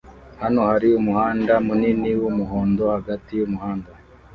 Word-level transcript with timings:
Hano 0.41 0.59
hari 0.69 0.87
umuhanda 0.99 1.53
munini 1.67 2.09
wumuhondo 2.21 2.83
hagati 2.95 3.31
yumuhanda 3.39 3.89